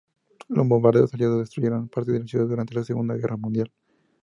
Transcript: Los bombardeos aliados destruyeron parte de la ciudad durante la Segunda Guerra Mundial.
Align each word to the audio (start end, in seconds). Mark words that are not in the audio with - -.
Los 0.47 0.67
bombardeos 0.67 1.13
aliados 1.13 1.37
destruyeron 1.41 1.87
parte 1.87 2.11
de 2.11 2.21
la 2.21 2.25
ciudad 2.25 2.47
durante 2.47 2.73
la 2.73 2.83
Segunda 2.83 3.13
Guerra 3.13 3.37
Mundial. 3.37 3.71